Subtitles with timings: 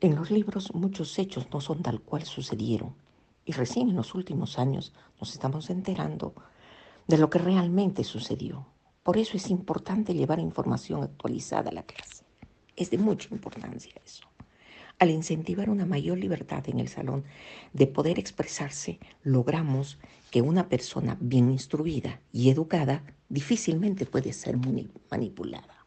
[0.00, 2.94] En los libros muchos hechos no son tal cual sucedieron
[3.44, 6.34] y recién en los últimos años nos estamos enterando
[7.08, 8.64] de lo que realmente sucedió.
[9.02, 12.22] Por eso es importante llevar información actualizada a la clase.
[12.76, 14.28] Es de mucha importancia eso.
[15.00, 17.24] Al incentivar una mayor libertad en el salón
[17.72, 19.98] de poder expresarse, logramos
[20.30, 24.58] que una persona bien instruida y educada difícilmente puede ser
[25.10, 25.77] manipulada.